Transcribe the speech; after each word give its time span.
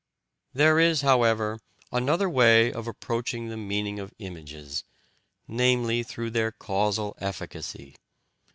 There 0.51 0.79
is, 0.79 1.01
however, 1.01 1.59
another 1.91 2.27
way 2.27 2.73
of 2.73 2.87
approaching 2.87 3.49
the 3.49 3.55
meaning 3.55 3.99
of 3.99 4.15
images, 4.17 4.83
namely 5.47 6.01
through 6.01 6.31
their 6.31 6.51
causal 6.51 7.15
efficacy. 7.21 7.95